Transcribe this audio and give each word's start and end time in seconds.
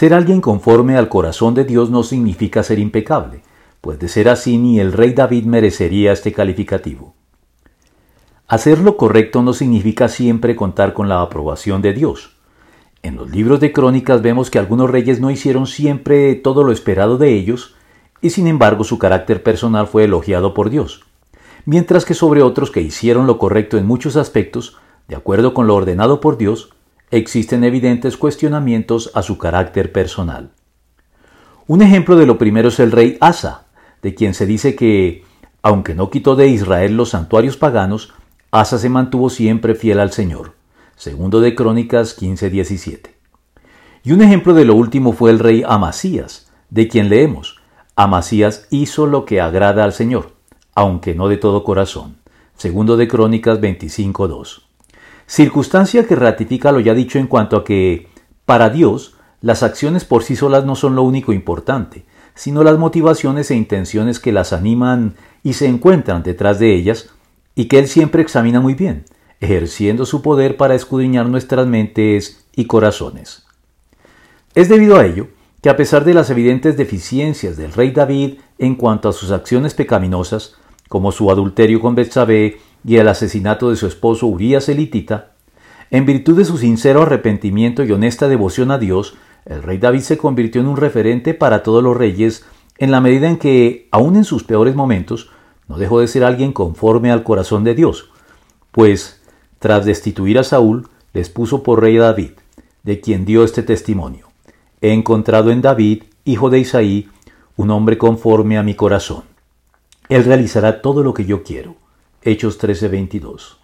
Ser 0.00 0.14
alguien 0.14 0.40
conforme 0.40 0.96
al 0.96 1.10
corazón 1.10 1.52
de 1.52 1.64
Dios 1.64 1.90
no 1.90 2.02
significa 2.04 2.62
ser 2.62 2.78
impecable, 2.78 3.42
pues 3.82 3.98
de 3.98 4.08
ser 4.08 4.30
así 4.30 4.56
ni 4.56 4.80
el 4.80 4.94
rey 4.94 5.12
David 5.12 5.44
merecería 5.44 6.12
este 6.12 6.32
calificativo. 6.32 7.12
Hacer 8.48 8.78
lo 8.78 8.96
correcto 8.96 9.42
no 9.42 9.52
significa 9.52 10.08
siempre 10.08 10.56
contar 10.56 10.94
con 10.94 11.10
la 11.10 11.20
aprobación 11.20 11.82
de 11.82 11.92
Dios. 11.92 12.34
En 13.02 13.16
los 13.16 13.28
libros 13.28 13.60
de 13.60 13.74
crónicas 13.74 14.22
vemos 14.22 14.48
que 14.48 14.58
algunos 14.58 14.88
reyes 14.88 15.20
no 15.20 15.30
hicieron 15.30 15.66
siempre 15.66 16.34
todo 16.34 16.64
lo 16.64 16.72
esperado 16.72 17.18
de 17.18 17.34
ellos, 17.34 17.74
y 18.22 18.30
sin 18.30 18.46
embargo 18.46 18.84
su 18.84 18.98
carácter 18.98 19.42
personal 19.42 19.86
fue 19.86 20.04
elogiado 20.04 20.54
por 20.54 20.70
Dios, 20.70 21.04
mientras 21.66 22.06
que 22.06 22.14
sobre 22.14 22.40
otros 22.40 22.70
que 22.70 22.80
hicieron 22.80 23.26
lo 23.26 23.36
correcto 23.36 23.76
en 23.76 23.84
muchos 23.84 24.16
aspectos, 24.16 24.78
de 25.08 25.16
acuerdo 25.16 25.52
con 25.52 25.66
lo 25.66 25.74
ordenado 25.74 26.22
por 26.22 26.38
Dios, 26.38 26.70
existen 27.10 27.64
evidentes 27.64 28.16
cuestionamientos 28.16 29.10
a 29.14 29.22
su 29.22 29.36
carácter 29.36 29.92
personal. 29.92 30.50
Un 31.66 31.82
ejemplo 31.82 32.16
de 32.16 32.26
lo 32.26 32.38
primero 32.38 32.68
es 32.68 32.78
el 32.80 32.92
rey 32.92 33.18
Asa, 33.20 33.66
de 34.02 34.14
quien 34.14 34.34
se 34.34 34.46
dice 34.46 34.76
que, 34.76 35.24
aunque 35.62 35.94
no 35.94 36.10
quitó 36.10 36.36
de 36.36 36.48
Israel 36.48 36.96
los 36.96 37.10
santuarios 37.10 37.56
paganos, 37.56 38.12
Asa 38.50 38.78
se 38.78 38.88
mantuvo 38.88 39.30
siempre 39.30 39.74
fiel 39.74 40.00
al 40.00 40.12
Señor. 40.12 40.54
Segundo 40.96 41.40
de 41.40 41.54
Crónicas 41.54 42.16
15:17. 42.16 43.14
Y 44.02 44.12
un 44.12 44.22
ejemplo 44.22 44.54
de 44.54 44.64
lo 44.64 44.74
último 44.74 45.12
fue 45.12 45.30
el 45.30 45.38
rey 45.38 45.62
Amasías, 45.66 46.50
de 46.70 46.88
quien 46.88 47.08
leemos, 47.08 47.60
Amasías 47.96 48.66
hizo 48.70 49.06
lo 49.06 49.24
que 49.24 49.40
agrada 49.40 49.84
al 49.84 49.92
Señor, 49.92 50.32
aunque 50.74 51.14
no 51.14 51.28
de 51.28 51.36
todo 51.36 51.64
corazón. 51.64 52.16
Segundo 52.56 52.96
de 52.96 53.08
Crónicas 53.08 53.60
25:2 53.60 54.69
circunstancia 55.30 56.08
que 56.08 56.16
ratifica 56.16 56.72
lo 56.72 56.80
ya 56.80 56.92
dicho 56.92 57.18
en 57.18 57.28
cuanto 57.28 57.56
a 57.56 57.64
que, 57.64 58.08
para 58.44 58.68
Dios, 58.68 59.14
las 59.40 59.62
acciones 59.62 60.04
por 60.04 60.24
sí 60.24 60.34
solas 60.34 60.64
no 60.64 60.74
son 60.74 60.96
lo 60.96 61.04
único 61.04 61.32
importante, 61.32 62.04
sino 62.34 62.64
las 62.64 62.78
motivaciones 62.78 63.50
e 63.52 63.54
intenciones 63.54 64.18
que 64.18 64.32
las 64.32 64.52
animan 64.52 65.14
y 65.44 65.52
se 65.52 65.68
encuentran 65.68 66.24
detrás 66.24 66.58
de 66.58 66.74
ellas, 66.74 67.10
y 67.54 67.66
que 67.66 67.78
Él 67.78 67.86
siempre 67.86 68.22
examina 68.22 68.60
muy 68.60 68.74
bien, 68.74 69.04
ejerciendo 69.38 70.04
su 70.04 70.20
poder 70.20 70.56
para 70.56 70.74
escudriñar 70.74 71.26
nuestras 71.26 71.66
mentes 71.68 72.44
y 72.56 72.64
corazones. 72.64 73.46
Es 74.56 74.68
debido 74.68 74.98
a 74.98 75.06
ello 75.06 75.28
que 75.62 75.70
a 75.70 75.76
pesar 75.76 76.04
de 76.04 76.14
las 76.14 76.28
evidentes 76.30 76.76
deficiencias 76.76 77.56
del 77.56 77.72
rey 77.72 77.92
David 77.92 78.38
en 78.58 78.74
cuanto 78.74 79.08
a 79.08 79.12
sus 79.12 79.30
acciones 79.30 79.74
pecaminosas, 79.74 80.56
como 80.88 81.12
su 81.12 81.30
adulterio 81.30 81.80
con 81.80 81.94
Betsabé 81.94 82.58
y 82.84 82.96
el 82.96 83.08
asesinato 83.08 83.70
de 83.70 83.76
su 83.76 83.86
esposo 83.86 84.26
Urías 84.26 84.68
elitita, 84.68 85.32
en 85.90 86.06
virtud 86.06 86.36
de 86.36 86.44
su 86.44 86.56
sincero 86.56 87.02
arrepentimiento 87.02 87.82
y 87.82 87.90
honesta 87.90 88.28
devoción 88.28 88.70
a 88.70 88.78
Dios, 88.78 89.14
el 89.44 89.62
rey 89.62 89.78
David 89.78 90.00
se 90.00 90.18
convirtió 90.18 90.60
en 90.60 90.68
un 90.68 90.76
referente 90.76 91.34
para 91.34 91.62
todos 91.62 91.82
los 91.82 91.96
reyes 91.96 92.44
en 92.78 92.90
la 92.90 93.00
medida 93.00 93.28
en 93.28 93.38
que, 93.38 93.88
aun 93.90 94.16
en 94.16 94.24
sus 94.24 94.44
peores 94.44 94.74
momentos, 94.74 95.30
no 95.68 95.78
dejó 95.78 96.00
de 96.00 96.08
ser 96.08 96.24
alguien 96.24 96.52
conforme 96.52 97.10
al 97.10 97.22
corazón 97.22 97.64
de 97.64 97.74
Dios, 97.74 98.10
pues, 98.70 99.20
tras 99.58 99.84
destituir 99.84 100.38
a 100.38 100.44
Saúl, 100.44 100.88
les 101.12 101.28
puso 101.28 101.62
por 101.62 101.80
rey 101.82 101.98
a 101.98 102.02
David, 102.02 102.32
de 102.82 103.00
quien 103.00 103.24
dio 103.24 103.44
este 103.44 103.62
testimonio. 103.62 104.28
He 104.80 104.92
encontrado 104.92 105.50
en 105.50 105.60
David, 105.60 106.04
hijo 106.24 106.48
de 106.48 106.60
Isaí, 106.60 107.08
un 107.56 107.70
hombre 107.70 107.98
conforme 107.98 108.56
a 108.56 108.62
mi 108.62 108.74
corazón. 108.74 109.24
Él 110.08 110.24
realizará 110.24 110.80
todo 110.80 111.02
lo 111.02 111.12
que 111.12 111.26
yo 111.26 111.42
quiero. 111.42 111.74
Hechos 112.22 112.58
13:22. 112.58 113.56